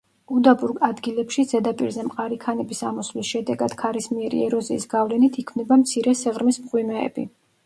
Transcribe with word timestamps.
უდაბურ 0.35 0.71
ადგილებში, 0.85 1.43
ზედაპირზე 1.51 2.05
მყარი 2.07 2.39
ქანების 2.45 2.81
ამოსვლის 2.93 3.29
შედეგად 3.35 3.77
ქარისმიერი 3.83 4.41
ეროზიის 4.47 4.89
გავლენით 4.95 5.39
იქმნება 5.45 5.79
მცირე 5.85 6.17
სიღრმის 6.25 6.61
მღვიმეები. 6.65 7.29